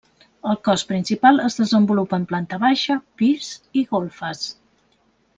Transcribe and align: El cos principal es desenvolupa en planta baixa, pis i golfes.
El 0.51 0.55
cos 0.67 0.83
principal 0.91 1.41
es 1.47 1.57
desenvolupa 1.59 2.19
en 2.21 2.25
planta 2.31 2.59
baixa, 2.63 2.95
pis 3.21 3.51
i 3.83 3.87
golfes. 3.93 4.43